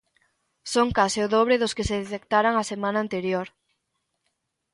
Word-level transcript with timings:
Son 0.73 0.87
case 0.97 1.19
o 1.25 1.31
dobre 1.35 1.55
dos 1.61 1.75
que 1.77 1.87
se 1.89 1.99
detectaran 2.03 2.55
a 2.57 2.63
semana 2.71 2.99
anterior. 3.05 3.47